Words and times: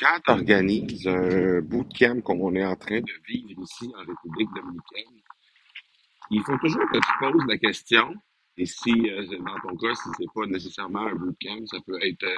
quand 0.00 0.18
tu 0.24 0.30
organises 0.30 1.06
un 1.06 1.60
bootcamp 1.60 2.22
comme 2.22 2.40
on 2.40 2.54
est 2.54 2.64
en 2.64 2.76
train 2.76 3.00
de 3.00 3.12
vivre 3.28 3.62
ici 3.62 3.92
en 3.94 4.00
République 4.00 4.48
dominicaine, 4.54 5.20
il 6.30 6.42
faut 6.42 6.56
toujours 6.58 6.88
que 6.90 6.98
tu 6.98 7.12
poses 7.20 7.46
la 7.46 7.58
question, 7.58 8.14
et 8.56 8.66
si, 8.66 8.92
euh, 8.92 9.26
dans 9.38 9.68
ton 9.68 9.76
cas, 9.76 9.94
si 9.94 10.08
c'est 10.16 10.32
pas 10.34 10.46
nécessairement 10.46 11.06
un 11.06 11.14
bootcamp, 11.14 11.66
ça 11.66 11.78
peut 11.86 11.98
être 12.02 12.24
euh, 12.24 12.36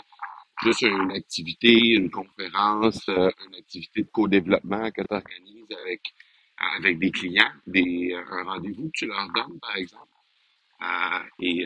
juste 0.63 0.83
une 0.83 1.13
activité, 1.13 1.73
une 1.95 2.11
conférence, 2.11 3.09
euh, 3.09 3.31
une 3.47 3.55
activité 3.57 4.03
de 4.03 4.09
co-développement 4.09 4.91
que 4.91 5.03
tu 5.03 5.15
organises 5.15 5.73
avec, 5.85 6.01
avec 6.77 6.99
des 6.99 7.11
clients, 7.11 7.53
des, 7.67 8.15
un 8.15 8.45
rendez-vous 8.45 8.87
que 8.87 8.99
tu 8.99 9.07
leur 9.07 9.29
donnes, 9.33 9.61
par 9.61 9.77
exemple. 9.77 10.09
et 11.41 11.65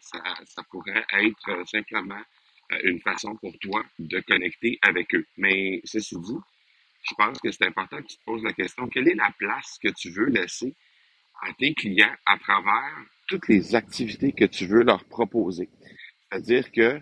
ça, 0.00 0.18
ça 0.44 0.62
pourrait 0.70 1.04
être 1.12 1.68
simplement 1.68 2.22
une 2.84 3.00
façon 3.00 3.36
pour 3.36 3.56
toi 3.58 3.84
de 3.98 4.20
connecter 4.20 4.78
avec 4.82 5.14
eux. 5.14 5.26
Mais 5.36 5.80
ceci 5.84 6.16
dit, 6.20 6.36
je 7.02 7.14
pense 7.16 7.38
que 7.38 7.50
c'est 7.50 7.64
important 7.64 7.98
que 7.98 8.06
tu 8.06 8.16
te 8.16 8.24
poses 8.24 8.42
la 8.42 8.52
question, 8.52 8.88
quelle 8.88 9.08
est 9.08 9.14
la 9.14 9.32
place 9.38 9.78
que 9.82 9.88
tu 9.88 10.10
veux 10.10 10.26
laisser 10.26 10.74
à 11.42 11.52
tes 11.54 11.72
clients 11.74 12.14
à 12.26 12.38
travers 12.38 12.96
toutes 13.28 13.48
les 13.48 13.74
activités 13.74 14.32
que 14.32 14.44
tu 14.44 14.66
veux 14.66 14.82
leur 14.82 15.04
proposer? 15.04 15.68
C'est-à-dire 16.30 16.70
que 16.72 17.00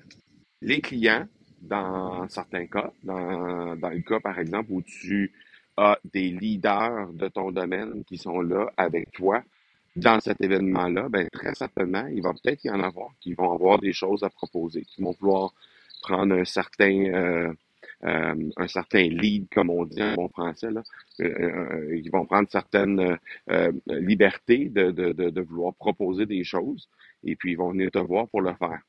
les 0.62 0.80
clients, 0.80 1.26
dans 1.60 2.28
certains 2.28 2.66
cas, 2.66 2.92
dans, 3.02 3.76
dans 3.76 3.90
le 3.90 4.02
cas 4.02 4.20
par 4.20 4.38
exemple 4.38 4.70
où 4.70 4.82
tu 4.82 5.32
as 5.76 5.98
des 6.04 6.30
leaders 6.30 7.12
de 7.12 7.28
ton 7.28 7.50
domaine 7.50 8.04
qui 8.04 8.16
sont 8.16 8.40
là 8.40 8.72
avec 8.76 9.10
toi 9.12 9.42
dans 9.96 10.20
cet 10.20 10.40
événement-là, 10.42 11.08
ben 11.08 11.28
très 11.32 11.54
certainement, 11.54 12.06
il 12.06 12.22
va 12.22 12.32
peut-être 12.32 12.64
y 12.64 12.70
en 12.70 12.80
avoir 12.80 13.10
qui 13.20 13.34
vont 13.34 13.52
avoir 13.52 13.78
des 13.78 13.92
choses 13.92 14.22
à 14.22 14.30
proposer, 14.30 14.82
qui 14.82 15.02
vont 15.02 15.14
vouloir 15.18 15.52
prendre 16.02 16.34
un 16.34 16.44
certain 16.44 17.04
euh, 17.06 17.52
euh, 18.04 18.50
un 18.56 18.68
certain 18.68 19.08
lead, 19.08 19.48
comme 19.50 19.70
on 19.70 19.84
dit 19.84 20.02
en 20.02 20.14
bon 20.14 20.28
français. 20.28 20.70
Là. 20.70 20.82
Euh, 21.20 21.24
euh, 21.24 21.96
ils 21.96 22.10
vont 22.10 22.26
prendre 22.26 22.48
certaines 22.50 23.18
libertés 23.86 24.68
de, 24.68 24.90
de, 24.90 25.12
de, 25.12 25.30
de, 25.30 25.40
vouloir 25.40 25.74
proposer 25.74 26.26
des 26.26 26.44
choses 26.44 26.88
et 27.24 27.36
puis 27.36 27.52
ils 27.52 27.56
vont 27.56 27.70
venir 27.70 27.90
te 27.90 27.98
voir 27.98 28.28
pour 28.28 28.42
le 28.42 28.54
faire. 28.54 28.80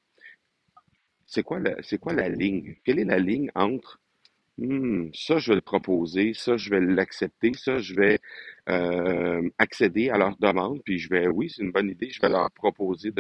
C'est 1.26 1.44
quoi, 1.44 1.60
la, 1.60 1.82
c'est 1.84 1.98
quoi 1.98 2.14
la 2.14 2.30
ligne? 2.30 2.76
Quelle 2.84 3.00
est 3.00 3.06
la 3.06 3.20
ligne 3.20 3.52
entre 3.56 4.00
hmm, 4.58 5.10
ça, 5.14 5.38
je 5.38 5.52
vais 5.52 5.56
le 5.56 5.62
proposer, 5.62 6.34
ça, 6.34 6.58
je 6.58 6.70
vais 6.70 6.80
l'accepter, 6.82 7.52
ça, 7.54 7.80
je 7.80 7.96
vais 7.96 8.20
euh, 8.70 9.50
accéder 9.58 10.10
à 10.10 10.18
leur 10.18 10.38
demande, 10.38 10.82
puis 10.84 11.00
je 11.00 11.10
vais, 11.10 11.28
oui, 11.28 11.50
c'est 11.50 11.64
une 11.64 11.72
bonne 11.72 11.90
idée, 11.90 12.10
je 12.10 12.22
vais 12.22 12.30
leur 12.30 12.52
proposer 12.52 13.12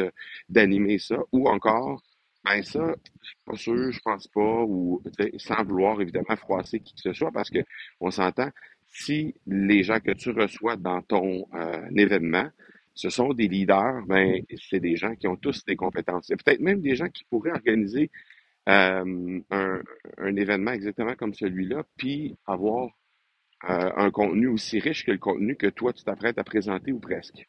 d'animer 0.49 0.99
ça, 0.99 1.17
ou 1.31 1.47
encore, 1.49 2.01
ben 2.45 2.63
ça, 2.63 2.95
je 3.21 3.27
suis 3.27 3.37
pas 3.45 3.55
sûr, 3.57 3.91
je 3.91 3.99
pense 3.99 4.27
pas, 4.27 4.63
ou 4.65 5.01
sans 5.37 5.63
vouloir 5.63 6.01
évidemment 6.01 6.35
froisser 6.37 6.79
qui 6.79 6.93
que 6.95 7.01
ce 7.01 7.13
soit, 7.13 7.31
parce 7.31 7.49
que 7.49 7.59
on 7.99 8.11
s'entend, 8.11 8.49
si 8.87 9.35
les 9.45 9.83
gens 9.83 9.99
que 9.99 10.11
tu 10.11 10.31
reçois 10.31 10.75
dans 10.75 11.01
ton 11.01 11.45
euh, 11.53 11.87
événement, 11.95 12.49
ce 12.93 13.09
sont 13.09 13.33
des 13.33 13.47
leaders, 13.47 14.05
ben 14.07 14.41
c'est 14.69 14.79
des 14.79 14.95
gens 14.95 15.15
qui 15.15 15.27
ont 15.27 15.35
tous 15.35 15.63
des 15.65 15.75
compétences. 15.75 16.25
C'est 16.27 16.43
peut-être 16.43 16.61
même 16.61 16.81
des 16.81 16.95
gens 16.95 17.09
qui 17.09 17.23
pourraient 17.25 17.51
organiser 17.51 18.09
euh, 18.67 19.39
un, 19.49 19.81
un, 20.17 20.35
événement 20.35 20.71
exactement 20.71 21.15
comme 21.15 21.33
celui-là, 21.33 21.83
puis 21.97 22.35
avoir 22.45 22.89
euh, 23.69 23.91
un 23.95 24.11
contenu 24.11 24.47
aussi 24.47 24.79
riche 24.79 25.05
que 25.05 25.11
le 25.11 25.17
contenu 25.17 25.55
que 25.55 25.67
toi 25.67 25.93
tu 25.93 26.03
t'apprêtes 26.03 26.37
à 26.37 26.43
présenter 26.43 26.91
ou 26.91 26.99
presque. 26.99 27.47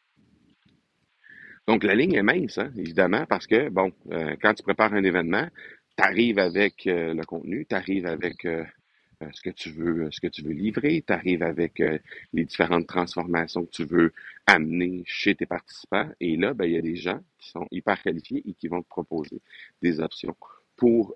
Donc, 1.69 1.83
la 1.83 1.93
ligne 1.93 2.13
est 2.13 2.23
mince, 2.23 2.57
hein, 2.57 2.71
évidemment, 2.75 3.27
parce 3.27 3.45
que, 3.45 3.69
bon, 3.69 3.91
euh, 4.11 4.35
quand 4.41 4.55
tu 4.55 4.63
prépares 4.63 4.91
un 4.95 5.03
événement, 5.03 5.47
tu 5.95 6.03
arrives 6.03 6.39
avec 6.39 6.87
euh, 6.87 7.13
le 7.13 7.23
contenu, 7.25 7.63
tu 7.69 7.75
arrives 7.75 8.07
avec 8.07 8.43
euh, 8.45 8.63
ce 9.31 9.39
que 9.39 9.51
tu 9.51 9.69
veux, 9.69 10.09
ce 10.09 10.19
que 10.19 10.25
tu 10.25 10.41
veux 10.41 10.53
livrer, 10.53 11.03
tu 11.05 11.13
arrives 11.13 11.43
avec 11.43 11.79
les 12.33 12.45
différentes 12.45 12.87
transformations 12.87 13.65
que 13.65 13.69
tu 13.69 13.85
veux 13.85 14.13
amener 14.47 15.03
chez 15.05 15.35
tes 15.35 15.45
participants. 15.45 16.09
Et 16.19 16.37
là, 16.37 16.55
ben, 16.55 16.65
il 16.65 16.71
y 16.71 16.77
a 16.77 16.81
des 16.81 16.95
gens 16.95 17.19
qui 17.37 17.51
sont 17.51 17.67
hyper 17.69 18.01
qualifiés 18.01 18.41
et 18.49 18.53
qui 18.55 18.67
vont 18.67 18.81
te 18.81 18.87
proposer 18.87 19.39
des 19.83 19.99
options 19.99 20.35
pour, 20.79 21.15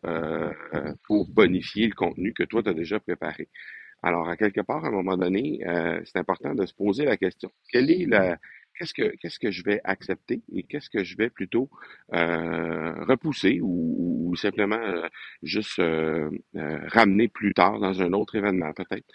pour 1.08 1.28
bonifier 1.30 1.88
le 1.88 1.96
contenu 1.96 2.34
que 2.34 2.44
toi, 2.44 2.62
tu 2.62 2.70
as 2.70 2.74
déjà 2.74 3.00
préparé. 3.00 3.50
Alors, 4.04 4.28
à 4.28 4.36
quelque 4.36 4.62
part, 4.62 4.84
à 4.84 4.90
un 4.90 4.92
moment 4.92 5.18
donné, 5.18 5.60
c'est 6.06 6.18
important 6.18 6.54
de 6.54 6.66
se 6.66 6.74
poser 6.74 7.06
la 7.06 7.18
question. 7.18 7.52
Quelle 7.72 7.90
est 7.90 8.06
la, 8.06 8.38
qu'est-ce 8.78 8.94
que 8.94 9.16
qu'est-ce 9.18 9.40
que 9.40 9.52
je 9.52 9.64
vais 9.64 9.82
accepter 9.84 10.42
et 10.54 10.64
qu'est-ce 10.64 10.90
que 10.90 11.04
je 11.04 11.16
vais 11.18 11.30
plutôt 11.30 11.70
euh, 12.14 13.04
repousser 13.06 13.60
ou, 13.62 14.30
ou 14.30 14.36
simplement 14.36 14.76
euh, 14.76 15.08
juste 15.44 15.80
euh, 15.80 16.30
euh, 16.56 16.80
ramener 16.88 17.28
plus 17.28 17.54
tard 17.54 17.80
dans 17.80 18.02
un 18.02 18.14
autre 18.14 18.36
événement 18.36 18.74
peut-être. 18.74 19.06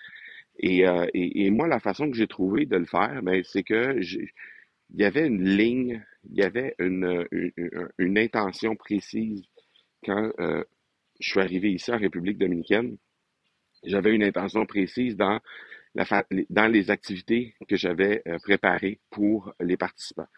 Et, 0.61 0.81
et, 1.15 1.47
et, 1.47 1.51
moi, 1.53 1.69
la 1.69 1.79
façon 1.79 2.11
que 2.11 2.17
j'ai 2.17 2.27
trouvé 2.27 2.67
de 2.67 2.77
le 2.77 2.85
faire, 2.85 3.23
ben, 3.23 3.45
c'est 3.45 3.63
que 3.63 4.01
il 4.01 5.01
y 5.01 5.05
avait 5.05 5.29
une 5.29 5.45
ligne, 5.45 6.05
il 6.29 6.37
y 6.37 6.43
avait 6.43 6.75
une, 6.81 7.27
une, 7.31 7.89
une 7.99 8.19
intention 8.19 8.75
précise 8.75 9.45
quand 10.05 10.33
je 11.21 11.31
suis 11.31 11.41
arrivé 11.41 11.73
ici 11.73 11.91
en 11.91 11.99
République 11.99 12.39
dominicaine. 12.39 12.97
J'avais 13.85 14.15
une 14.15 14.23
intention 14.23 14.67
précise 14.67 15.17
dans 15.17 15.41
les 16.69 16.91
activités 16.91 17.55
que 17.69 17.77
j'avais 17.77 18.23
euh, 18.27 18.39
préparées 18.39 19.01
pour 19.11 19.55
les 19.61 19.77
participants. 19.77 20.29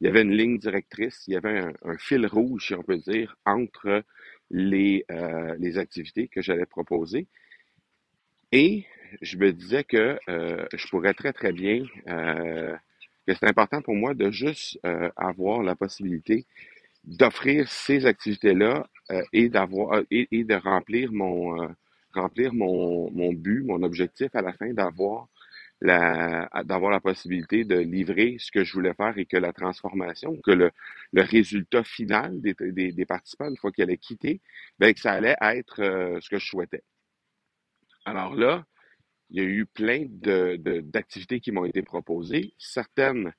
Il 0.00 0.06
y 0.06 0.10
avait 0.10 0.22
une 0.22 0.34
ligne 0.34 0.58
directrice, 0.58 1.24
il 1.26 1.34
y 1.34 1.36
avait 1.36 1.58
un, 1.82 1.98
fil 1.98 2.26
rouge, 2.26 2.68
si 2.68 2.74
on 2.74 2.82
peut 2.82 2.96
dire, 2.96 3.36
entre 3.44 4.02
les, 4.50 5.04
euh, 5.10 5.54
les 5.58 5.76
activités 5.76 6.28
que 6.28 6.40
j'allais 6.40 6.66
proposer. 6.66 7.26
Et 8.52 8.86
je 9.20 9.36
me 9.36 9.52
disais 9.52 9.84
que 9.84 10.18
euh, 10.28 10.66
je 10.72 10.86
pourrais 10.88 11.14
très, 11.14 11.32
très 11.32 11.52
bien, 11.52 11.84
que 12.06 13.34
c'est 13.34 13.46
important 13.46 13.82
pour 13.82 13.94
moi 13.94 14.14
de 14.14 14.30
juste 14.30 14.80
avoir 15.16 15.62
la 15.62 15.76
possibilité 15.76 16.46
d'offrir 17.04 17.68
ces 17.68 18.06
activités-là 18.06 18.88
et 19.32 19.48
d'avoir 19.48 20.02
et, 20.10 20.28
et, 20.30 20.44
de 20.44 20.54
remplir 20.54 21.12
mon 21.12 21.74
remplir 22.12 22.52
mon, 22.54 23.10
mon 23.12 23.32
but, 23.32 23.62
mon 23.64 23.82
objectif 23.82 24.34
à 24.34 24.42
la 24.42 24.52
fin, 24.52 24.72
d'avoir 24.72 25.28
la, 25.80 26.48
d'avoir 26.64 26.90
la 26.90 27.00
possibilité 27.00 27.64
de 27.64 27.76
livrer 27.78 28.36
ce 28.38 28.50
que 28.50 28.64
je 28.64 28.72
voulais 28.72 28.94
faire 28.94 29.16
et 29.16 29.26
que 29.26 29.36
la 29.36 29.52
transformation, 29.52 30.36
que 30.44 30.50
le, 30.50 30.70
le 31.12 31.22
résultat 31.22 31.84
final 31.84 32.40
des, 32.40 32.54
des, 32.60 32.92
des 32.92 33.06
participants, 33.06 33.48
une 33.48 33.56
fois 33.56 33.72
qu'ils 33.72 33.84
allaient 33.84 33.96
quitter, 33.96 34.40
ben, 34.78 34.92
que 34.92 35.00
ça 35.00 35.12
allait 35.12 35.36
être 35.40 35.80
euh, 35.82 36.20
ce 36.20 36.28
que 36.28 36.38
je 36.38 36.46
souhaitais. 36.46 36.82
Alors 38.04 38.34
là, 38.34 38.64
il 39.30 39.36
y 39.38 39.40
a 39.40 39.48
eu 39.48 39.66
plein 39.66 40.06
de, 40.08 40.56
de, 40.56 40.80
d'activités 40.80 41.40
qui 41.40 41.52
m'ont 41.52 41.64
été 41.64 41.82
proposées. 41.82 42.52
Certaines 42.58 43.32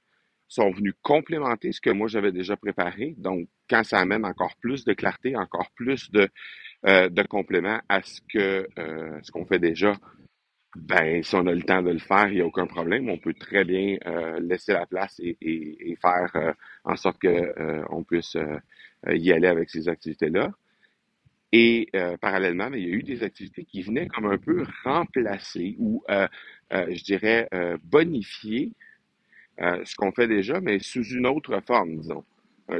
sont 0.51 0.69
venues 0.69 0.93
complémenter 1.01 1.71
ce 1.71 1.79
que 1.79 1.89
moi 1.89 2.09
j'avais 2.09 2.33
déjà 2.33 2.57
préparé. 2.57 3.15
Donc, 3.17 3.47
quand 3.69 3.83
ça 3.85 3.99
amène 3.99 4.25
encore 4.25 4.53
plus 4.57 4.83
de 4.83 4.91
clarté, 4.91 5.37
encore 5.37 5.71
plus 5.75 6.11
de, 6.11 6.27
euh, 6.85 7.07
de 7.07 7.23
complément 7.23 7.79
à 7.87 8.01
ce 8.01 8.19
que 8.29 8.67
euh, 8.77 9.17
ce 9.23 9.31
qu'on 9.31 9.45
fait 9.45 9.59
déjà, 9.59 9.93
ben 10.75 11.23
si 11.23 11.35
on 11.35 11.47
a 11.47 11.53
le 11.53 11.61
temps 11.61 11.81
de 11.81 11.91
le 11.91 11.99
faire, 11.99 12.27
il 12.27 12.35
n'y 12.35 12.41
a 12.41 12.45
aucun 12.45 12.67
problème. 12.67 13.09
On 13.09 13.17
peut 13.17 13.33
très 13.33 13.63
bien 13.63 13.95
euh, 14.05 14.41
laisser 14.41 14.73
la 14.73 14.85
place 14.85 15.21
et, 15.23 15.97
faire 16.01 16.55
en 16.83 16.97
sorte 16.97 17.19
que 17.19 17.85
on 17.89 18.03
puisse 18.03 18.35
y 19.07 19.31
aller 19.31 19.47
avec 19.47 19.69
ces 19.69 19.87
activités-là. 19.87 20.51
Et 21.53 21.89
parallèlement, 22.21 22.69
ben, 22.69 22.77
il 22.77 22.87
y 22.87 22.91
a 22.91 22.95
eu 22.95 23.03
des 23.03 23.23
activités 23.23 23.63
qui 23.65 23.83
venaient 23.83 24.07
comme 24.07 24.25
un 24.25 24.37
peu 24.37 24.65
remplacer 24.83 25.75
ou, 25.79 26.03
je 26.71 27.03
dirais, 27.03 27.47
bonifier 27.83 28.71
ce 29.57 29.95
qu'on 29.95 30.11
fait 30.11 30.27
déjà, 30.27 30.59
mais 30.59 30.79
sous 30.79 31.03
une 31.03 31.27
autre 31.27 31.59
forme, 31.65 31.97
disons. 31.97 32.23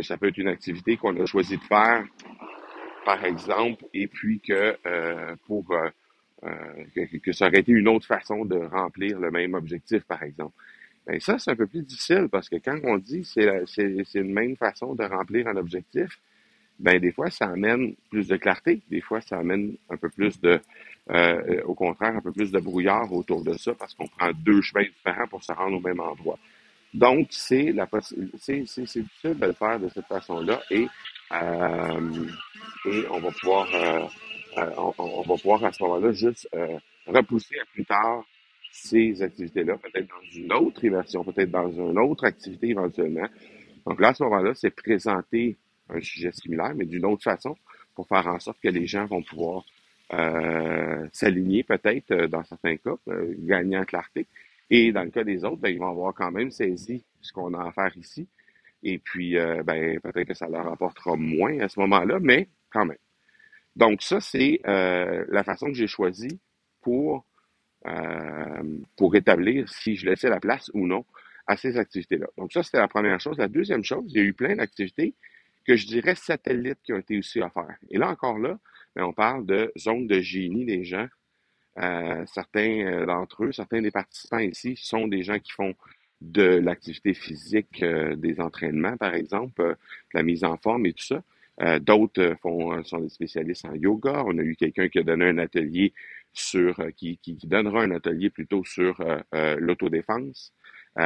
ça 0.01 0.17
peut 0.17 0.27
être 0.27 0.37
une 0.37 0.47
activité 0.47 0.97
qu'on 0.97 1.19
a 1.21 1.25
choisi 1.25 1.57
de 1.57 1.63
faire 1.63 2.05
par 3.05 3.23
exemple, 3.25 3.85
et 3.93 4.07
puis 4.07 4.39
que 4.39 4.77
euh, 4.85 5.35
pour 5.47 5.71
euh, 5.71 5.89
euh, 6.43 7.07
que, 7.23 7.31
ça 7.31 7.47
aurait 7.47 7.59
été 7.59 7.71
une 7.71 7.87
autre 7.87 8.05
façon 8.05 8.45
de 8.45 8.55
remplir 8.55 9.19
le 9.19 9.31
même 9.31 9.53
objectif, 9.53 10.03
par 10.03 10.23
exemple. 10.23 10.53
Ben 11.07 11.19
ça, 11.19 11.39
c'est 11.39 11.51
un 11.51 11.55
peu 11.55 11.65
plus 11.65 11.81
difficile 11.81 12.27
parce 12.31 12.47
que 12.47 12.57
quand 12.57 12.77
on 12.83 12.97
dit 12.97 13.23
c'est 13.25 13.49
c'est 13.65 14.19
une 14.19 14.33
même 14.33 14.55
façon 14.55 14.93
de 14.93 15.03
remplir 15.03 15.47
un 15.47 15.55
objectif, 15.57 16.19
ben 16.79 16.99
des 16.99 17.11
fois 17.11 17.31
ça 17.31 17.47
amène 17.47 17.95
plus 18.11 18.27
de 18.27 18.37
clarté, 18.37 18.81
des 18.89 19.01
fois 19.01 19.19
ça 19.21 19.39
amène 19.39 19.75
un 19.89 19.97
peu 19.97 20.09
plus 20.09 20.39
de, 20.41 20.61
euh, 21.09 21.61
au 21.65 21.73
contraire, 21.73 22.15
un 22.15 22.21
peu 22.21 22.31
plus 22.31 22.51
de 22.51 22.59
brouillard 22.59 23.11
autour 23.11 23.43
de 23.43 23.53
ça 23.53 23.73
parce 23.73 23.95
qu'on 23.95 24.07
prend 24.07 24.31
deux 24.31 24.61
chemins 24.61 24.83
différents 24.83 25.27
pour 25.27 25.43
se 25.43 25.51
rendre 25.51 25.77
au 25.77 25.81
même 25.81 25.99
endroit. 25.99 26.37
Donc 26.93 27.27
c'est 27.31 27.71
la 27.71 27.87
c'est 28.37 28.59
difficile 28.61 29.05
de 29.23 29.45
le 29.45 29.53
faire 29.53 29.79
de 29.79 29.87
cette 29.89 30.07
façon-là 30.07 30.61
et 30.69 30.87
euh, 31.31 32.25
et 32.85 33.05
on 33.09 33.19
va 33.19 33.31
pouvoir, 33.31 33.67
euh, 33.73 34.05
euh, 34.57 34.91
on, 34.97 35.21
va 35.21 35.35
pouvoir 35.35 35.63
à 35.63 35.71
ce 35.71 35.81
moment-là 35.83 36.11
juste 36.11 36.49
repousser 37.07 37.55
à 37.59 37.65
plus 37.73 37.85
tard 37.85 38.25
ces 38.71 39.21
activités-là, 39.21 39.77
peut-être 39.77 40.07
dans 40.07 40.31
une 40.33 40.53
autre 40.53 40.87
version, 40.87 41.23
peut-être 41.23 41.51
dans 41.51 41.71
une 41.71 41.99
autre 41.99 42.25
activité 42.25 42.69
éventuellement. 42.69 43.27
Donc 43.85 43.99
là, 43.99 44.09
à 44.09 44.13
ce 44.13 44.23
moment-là, 44.23 44.53
c'est 44.53 44.71
présenter 44.71 45.57
un 45.89 45.99
sujet 46.01 46.31
similaire, 46.31 46.73
mais 46.75 46.85
d'une 46.85 47.05
autre 47.05 47.23
façon, 47.23 47.55
pour 47.95 48.07
faire 48.07 48.27
en 48.27 48.39
sorte 48.39 48.59
que 48.61 48.69
les 48.69 48.87
gens 48.87 49.05
vont 49.05 49.21
pouvoir 49.21 49.65
euh, 50.13 51.07
s'aligner 51.11 51.63
peut-être 51.63 52.11
euh, 52.11 52.27
dans 52.27 52.43
certains 52.43 52.77
cas, 52.77 52.95
euh, 53.09 53.33
gagner 53.39 53.77
en 53.77 53.85
clarté. 53.85 54.27
Et 54.71 54.93
dans 54.93 55.03
le 55.03 55.11
cas 55.11 55.25
des 55.25 55.43
autres, 55.43 55.57
ben, 55.57 55.69
ils 55.69 55.79
vont 55.79 55.89
avoir 55.89 56.13
quand 56.15 56.31
même 56.31 56.49
saisi 56.49 57.03
ce 57.21 57.33
qu'on 57.33 57.53
a 57.53 57.67
à 57.67 57.71
faire 57.73 57.95
ici. 57.97 58.27
Et 58.83 58.97
puis, 58.97 59.37
euh, 59.37 59.61
ben, 59.63 59.99
peut-être 59.99 60.29
que 60.29 60.33
ça 60.33 60.47
leur 60.47 60.65
apportera 60.67 61.15
moins 61.17 61.59
à 61.59 61.67
ce 61.69 61.79
moment-là, 61.81 62.19
mais 62.21 62.47
quand 62.71 62.85
même. 62.85 62.97
Donc, 63.75 64.01
ça, 64.01 64.21
c'est 64.21 64.61
euh, 64.65 65.25
la 65.29 65.43
façon 65.43 65.67
que 65.67 65.73
j'ai 65.73 65.87
choisie 65.87 66.39
pour, 66.81 67.25
euh, 67.85 68.63
pour 68.97 69.15
établir 69.15 69.69
si 69.69 69.97
je 69.97 70.05
laissais 70.05 70.29
la 70.29 70.39
place 70.39 70.71
ou 70.73 70.87
non 70.87 71.05
à 71.47 71.57
ces 71.57 71.77
activités-là. 71.77 72.27
Donc, 72.37 72.53
ça, 72.53 72.63
c'était 72.63 72.79
la 72.79 72.87
première 72.87 73.19
chose. 73.19 73.37
La 73.37 73.49
deuxième 73.49 73.83
chose, 73.83 74.05
il 74.09 74.17
y 74.17 74.21
a 74.21 74.23
eu 74.23 74.33
plein 74.33 74.55
d'activités 74.55 75.15
que 75.67 75.75
je 75.75 75.85
dirais 75.85 76.15
satellites 76.15 76.79
qui 76.81 76.93
ont 76.93 76.97
été 76.99 77.17
aussi 77.17 77.41
offerts. 77.41 77.77
Et 77.89 77.97
là, 77.97 78.09
encore 78.09 78.39
là, 78.39 78.57
ben, 78.95 79.03
on 79.03 79.13
parle 79.13 79.45
de 79.45 79.71
zones 79.77 80.07
de 80.07 80.21
génie 80.21 80.65
des 80.65 80.85
gens. 80.85 81.07
Certains 81.75 82.85
euh, 82.85 83.05
d'entre 83.05 83.45
eux, 83.45 83.51
certains 83.51 83.81
des 83.81 83.91
participants 83.91 84.39
ici 84.39 84.75
sont 84.75 85.07
des 85.07 85.23
gens 85.23 85.39
qui 85.39 85.51
font 85.51 85.73
de 86.19 86.43
l'activité 86.43 87.13
physique, 87.13 87.81
euh, 87.81 88.15
des 88.15 88.39
entraînements, 88.41 88.97
par 88.97 89.15
exemple, 89.15 89.61
euh, 89.61 89.75
la 90.13 90.21
mise 90.23 90.43
en 90.43 90.57
forme 90.57 90.85
et 90.85 90.93
tout 90.93 91.03
ça. 91.03 91.23
D'autres 91.79 92.35
font 92.41 92.81
sont 92.83 93.01
des 93.01 93.09
spécialistes 93.09 93.65
en 93.65 93.75
yoga. 93.75 94.23
On 94.25 94.35
a 94.39 94.41
eu 94.41 94.55
quelqu'un 94.55 94.89
qui 94.89 94.97
a 94.97 95.03
donné 95.03 95.25
un 95.25 95.37
atelier 95.37 95.93
sur 96.33 96.75
qui, 96.95 97.19
donnera 97.43 97.83
un 97.83 97.91
atelier 97.91 98.31
plutôt 98.31 98.63
sur 98.63 98.97
l'autodéfense. 99.59 100.53
On, 100.95 101.01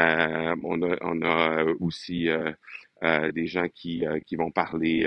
a, 0.82 0.98
on 1.02 1.22
a 1.24 1.66
aussi 1.82 2.30
des 3.34 3.48
gens 3.48 3.68
qui, 3.68 4.06
qui 4.26 4.38
vont 4.38 4.52
parler. 4.52 5.06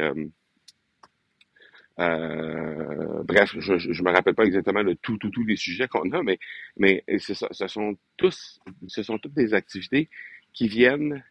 Euh, 2.00 2.04
euh, 2.04 3.22
bref, 3.24 3.54
je, 3.58 3.78
je 3.78 4.02
me 4.02 4.10
rappelle 4.10 4.34
pas 4.34 4.44
exactement 4.44 4.84
de 4.84 4.94
tout, 4.94 5.18
tout, 5.18 5.30
tous 5.30 5.44
les 5.44 5.56
sujets 5.56 5.88
qu'on 5.88 6.10
a, 6.12 6.22
mais, 6.22 6.38
mais 6.76 7.04
ce 7.18 7.34
sont 7.68 7.96
tous, 8.16 8.60
ce 8.86 9.02
sont 9.02 9.18
toutes 9.18 9.34
des 9.34 9.54
activités 9.54 10.08
qui 10.52 10.68
viennent 10.68 11.22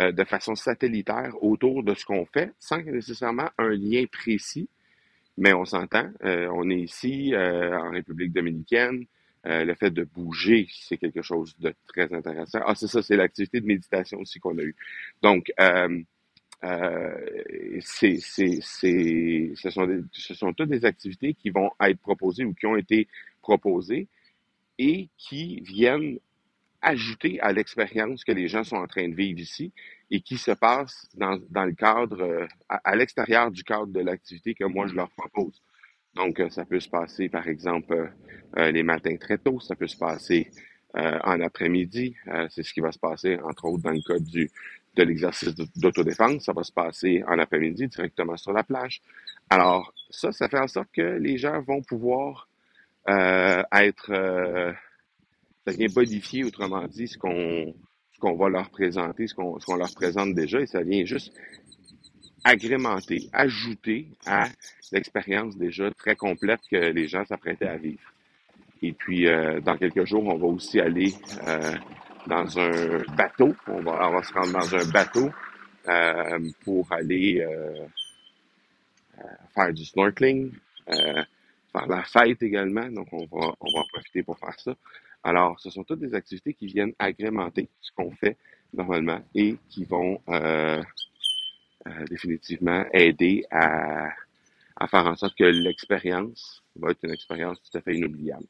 euh, 0.00 0.12
de 0.12 0.24
façon 0.24 0.54
satellitaire 0.54 1.32
autour 1.42 1.82
de 1.82 1.94
ce 1.94 2.04
qu'on 2.04 2.26
fait, 2.26 2.52
sans 2.58 2.82
nécessairement 2.82 3.48
un 3.58 3.70
lien 3.70 4.04
précis, 4.10 4.68
mais 5.38 5.52
on 5.52 5.64
s'entend. 5.64 6.10
euh, 6.24 6.48
on 6.54 6.70
est 6.70 6.80
ici 6.80 7.34
euh, 7.34 7.78
en 7.78 7.90
République 7.90 8.32
dominicaine. 8.32 9.06
euh, 9.46 9.64
le 9.64 9.74
fait 9.74 9.90
de 9.90 10.04
bouger, 10.04 10.68
c'est 10.70 10.98
quelque 10.98 11.22
chose 11.22 11.56
de 11.60 11.74
très 11.88 12.12
intéressant. 12.12 12.60
Ah, 12.66 12.74
c'est 12.74 12.88
ça, 12.88 13.02
c'est 13.02 13.16
l'activité 13.16 13.60
de 13.60 13.66
méditation 13.66 14.18
aussi 14.20 14.40
qu'on 14.40 14.58
a 14.58 14.62
eue. 14.62 14.76
Donc, 15.22 15.52
euh, 16.64 17.14
ce, 17.80 18.18
sont 20.34 20.52
toutes 20.54 20.70
des 20.70 20.84
activités 20.84 21.34
qui 21.34 21.50
vont 21.50 21.70
être 21.80 22.00
proposées 22.00 22.44
ou 22.44 22.54
qui 22.54 22.66
ont 22.66 22.76
été 22.76 23.08
proposées 23.42 24.08
et 24.78 25.08
qui 25.18 25.60
viennent 25.60 26.18
ajouter 26.80 27.40
à 27.40 27.52
l'expérience 27.52 28.24
que 28.24 28.32
les 28.32 28.48
gens 28.48 28.64
sont 28.64 28.76
en 28.76 28.86
train 28.86 29.08
de 29.08 29.14
vivre 29.14 29.38
ici 29.38 29.72
et 30.10 30.20
qui 30.20 30.38
se 30.38 30.52
passe 30.52 31.08
dans, 31.14 31.38
dans 31.50 31.64
le 31.64 31.72
cadre, 31.72 32.22
euh, 32.22 32.46
à, 32.68 32.96
l'extérieur 32.96 33.50
du 33.50 33.62
cadre 33.62 33.88
de 33.88 34.00
l'activité 34.00 34.54
que 34.54 34.64
moi 34.64 34.86
je 34.86 34.94
leur 34.94 35.10
propose. 35.10 35.62
Donc, 36.14 36.40
euh, 36.40 36.48
ça 36.48 36.64
peut 36.64 36.80
se 36.80 36.88
passer, 36.88 37.28
par 37.28 37.46
exemple, 37.46 38.12
les 38.56 38.82
matins 38.82 39.16
très 39.16 39.36
tôt, 39.36 39.60
ça 39.60 39.74
peut 39.74 39.88
se 39.88 39.98
passer 39.98 40.50
en 40.94 41.42
après-midi, 41.42 42.16
c'est 42.48 42.62
ce 42.62 42.72
qui 42.72 42.80
va 42.80 42.90
se 42.90 42.98
passer, 42.98 43.36
entre 43.40 43.66
autres, 43.66 43.82
dans 43.82 43.90
le 43.90 44.00
cas 44.00 44.18
du, 44.18 44.50
de 44.96 45.02
l'exercice 45.02 45.54
d'autodéfense, 45.76 46.44
ça 46.44 46.52
va 46.52 46.62
se 46.62 46.72
passer 46.72 47.22
en 47.28 47.38
après-midi 47.38 47.88
directement 47.88 48.36
sur 48.36 48.52
la 48.52 48.64
plage. 48.64 49.00
Alors, 49.50 49.92
ça, 50.10 50.32
ça 50.32 50.48
fait 50.48 50.58
en 50.58 50.68
sorte 50.68 50.88
que 50.92 51.02
les 51.18 51.36
gens 51.38 51.60
vont 51.62 51.82
pouvoir 51.82 52.48
euh, 53.08 53.62
être, 53.72 54.10
euh, 54.10 54.72
ça 55.66 55.72
vient 55.72 55.86
bonifier, 55.94 56.44
autrement 56.44 56.86
dit, 56.86 57.08
ce 57.08 57.18
qu'on 57.18 57.74
ce 58.12 58.20
qu'on 58.20 58.34
va 58.34 58.48
leur 58.48 58.70
présenter, 58.70 59.26
ce 59.26 59.34
qu'on 59.34 59.58
qu'on 59.58 59.76
leur 59.76 59.92
présente 59.92 60.34
déjà, 60.34 60.60
et 60.60 60.66
ça 60.66 60.82
vient 60.82 61.04
juste 61.04 61.34
agrémenter, 62.44 63.28
ajouter 63.32 64.08
à 64.24 64.46
l'expérience 64.92 65.58
déjà 65.58 65.90
très 65.90 66.16
complète 66.16 66.60
que 66.70 66.76
les 66.76 67.08
gens 67.08 67.24
s'apprêtaient 67.26 67.68
à 67.68 67.76
vivre. 67.76 68.12
Et 68.82 68.92
puis, 68.92 69.26
euh, 69.26 69.60
dans 69.60 69.76
quelques 69.76 70.04
jours, 70.04 70.24
on 70.24 70.36
va 70.36 70.46
aussi 70.46 70.80
aller 70.80 71.12
euh, 71.46 71.74
dans 72.26 72.58
un 72.58 73.02
bateau. 73.16 73.54
On 73.66 73.80
va, 73.80 74.08
on 74.08 74.12
va 74.12 74.22
se 74.22 74.32
rendre 74.32 74.52
dans 74.52 74.74
un 74.74 74.90
bateau 74.90 75.30
euh, 75.88 76.50
pour 76.64 76.90
aller 76.92 77.40
euh, 77.40 77.86
faire 79.54 79.72
du 79.72 79.84
snorkeling, 79.84 80.52
euh, 80.90 81.22
faire 81.72 81.86
la 81.86 82.02
fête 82.04 82.42
également. 82.42 82.88
Donc, 82.90 83.08
on 83.12 83.24
va, 83.26 83.54
on 83.60 83.72
va 83.72 83.80
en 83.80 83.86
profiter 83.92 84.22
pour 84.22 84.38
faire 84.38 84.58
ça. 84.58 84.74
Alors, 85.22 85.58
ce 85.58 85.70
sont 85.70 85.84
toutes 85.84 86.00
des 86.00 86.14
activités 86.14 86.54
qui 86.54 86.66
viennent 86.66 86.92
agrémenter 86.98 87.68
ce 87.80 87.90
qu'on 87.92 88.10
fait 88.12 88.36
normalement 88.72 89.20
et 89.34 89.56
qui 89.68 89.84
vont 89.84 90.20
euh, 90.28 90.82
euh, 91.86 92.04
définitivement 92.10 92.84
aider 92.92 93.44
à, 93.50 94.08
à 94.76 94.86
faire 94.86 95.06
en 95.06 95.16
sorte 95.16 95.36
que 95.36 95.44
l'expérience 95.44 96.62
va 96.76 96.90
être 96.90 97.02
une 97.02 97.12
expérience 97.12 97.58
tout 97.62 97.76
à 97.78 97.80
fait 97.80 97.96
inoubliable. 97.96 98.46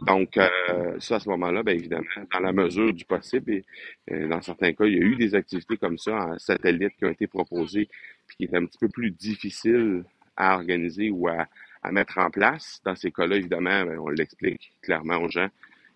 Donc, 0.00 0.36
euh, 0.36 0.98
ça, 1.00 1.16
à 1.16 1.20
ce 1.20 1.28
moment-là, 1.30 1.62
bien 1.62 1.74
évidemment, 1.74 2.04
dans 2.32 2.40
la 2.40 2.52
mesure 2.52 2.92
du 2.92 3.04
possible, 3.04 3.52
et 3.52 3.64
euh, 4.12 4.28
dans 4.28 4.40
certains 4.40 4.72
cas, 4.72 4.84
il 4.84 4.94
y 4.94 5.00
a 5.00 5.04
eu 5.04 5.16
des 5.16 5.34
activités 5.34 5.76
comme 5.76 5.98
ça 5.98 6.14
en 6.14 6.38
satellite 6.38 6.92
qui 6.98 7.04
ont 7.04 7.10
été 7.10 7.26
proposées, 7.26 7.88
puis 8.26 8.36
qui 8.36 8.44
étaient 8.44 8.56
un 8.56 8.66
petit 8.66 8.78
peu 8.78 8.88
plus 8.88 9.10
difficiles 9.10 10.04
à 10.36 10.54
organiser 10.54 11.10
ou 11.10 11.28
à, 11.28 11.48
à 11.82 11.90
mettre 11.90 12.18
en 12.18 12.30
place. 12.30 12.80
Dans 12.84 12.94
ces 12.94 13.10
cas-là, 13.10 13.36
évidemment, 13.36 13.84
ben, 13.84 13.98
on 13.98 14.08
l'explique 14.08 14.72
clairement 14.82 15.16
aux 15.16 15.28
gens, 15.28 15.48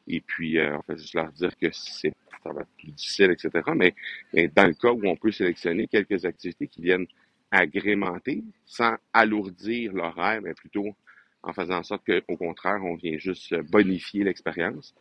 et 0.08 0.20
puis 0.20 0.58
euh, 0.58 0.76
on 0.76 0.82
fait 0.82 0.98
juste 0.98 1.14
leur 1.14 1.30
dire 1.32 1.56
que 1.56 1.68
c'est 1.72 2.12
ça 2.42 2.52
va 2.52 2.62
être 2.62 2.70
plus 2.76 2.90
difficile, 2.90 3.30
etc. 3.30 3.50
Mais, 3.76 3.94
mais 4.32 4.48
dans 4.48 4.66
le 4.66 4.74
cas 4.74 4.90
où 4.90 5.00
on 5.04 5.14
peut 5.14 5.30
sélectionner 5.30 5.86
quelques 5.86 6.24
activités 6.24 6.66
qui 6.66 6.82
viennent 6.82 7.06
agrémenter 7.52 8.42
sans 8.66 8.96
alourdir 9.12 9.92
l'horaire, 9.92 10.40
mais 10.42 10.54
plutôt 10.54 10.96
en 11.42 11.52
faisant 11.52 11.78
en 11.78 11.82
sorte 11.82 12.02
qu'au 12.06 12.36
contraire, 12.36 12.80
on 12.84 12.94
vient 12.94 13.18
juste 13.18 13.54
bonifier 13.70 14.24
l'expérience. 14.24 14.94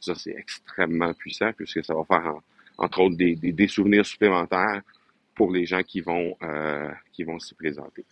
Ça, 0.00 0.14
c'est 0.14 0.34
extrêmement 0.36 1.14
puissant 1.14 1.52
puisque 1.52 1.84
ça 1.84 1.94
va 1.94 2.04
faire, 2.04 2.26
en- 2.26 2.42
entre 2.78 3.00
autres, 3.00 3.16
des, 3.16 3.68
souvenirs 3.68 4.04
supplémentaires 4.04 4.82
pour 5.34 5.52
les 5.52 5.66
gens 5.66 5.82
qui 5.82 6.00
vont, 6.00 6.36
euh, 6.42 6.90
vont 7.20 7.38
s'y 7.38 7.54
présenter. 7.54 8.04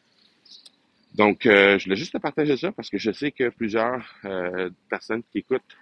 Donc, 1.15 1.45
euh, 1.45 1.79
je 1.79 1.85
voulais 1.85 1.97
juste 1.97 2.13
te 2.15 2.19
partager 2.19 2.57
ça 2.57 2.73
parce 2.73 2.89
que 2.89 2.99
je 2.99 3.11
sais 3.13 3.33
que 3.33 3.51
plusieurs 3.51 4.15
euh, 4.25 4.71
personnes 4.89 5.23
qui 5.31 5.39
écoutent 5.39 5.77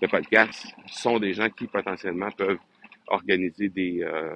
le 0.00 0.08
podcast 0.08 0.66
sont 0.86 1.18
des 1.18 1.34
gens 1.34 1.50
qui 1.50 1.66
potentiellement 1.66 2.30
peuvent 2.30 2.58
organiser 3.08 3.68
des, 3.68 4.02
euh, 4.02 4.34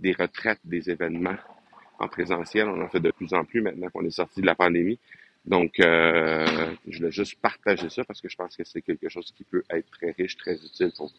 des 0.00 0.12
retraites, 0.12 0.60
des 0.64 0.90
événements 0.90 1.36
en 1.98 2.08
présentiel. 2.08 2.68
On 2.68 2.82
en 2.82 2.88
fait 2.88 3.00
de 3.00 3.10
plus 3.12 3.32
en 3.32 3.44
plus 3.44 3.62
maintenant 3.62 3.88
qu'on 3.90 4.04
est 4.04 4.10
sorti 4.10 4.40
de 4.40 4.46
la 4.46 4.54
pandémie. 4.56 4.98
Donc, 5.44 5.80
euh, 5.80 6.74
je 6.86 6.98
voulais 6.98 7.10
juste 7.10 7.40
partager 7.40 7.88
ça 7.90 8.04
parce 8.04 8.20
que 8.20 8.28
je 8.28 8.36
pense 8.36 8.56
que 8.56 8.64
c'est 8.64 8.82
quelque 8.82 9.08
chose 9.08 9.32
qui 9.36 9.44
peut 9.44 9.64
être 9.70 9.90
très 9.90 10.12
riche, 10.12 10.36
très 10.36 10.54
utile 10.54 10.92
pour 10.96 11.08
vous. 11.08 11.14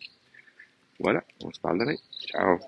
Voilà, 1.00 1.24
on 1.44 1.51
se 1.51 1.60
parle 1.60 1.80
demain. 1.80 1.96
Ciao! 2.27 2.60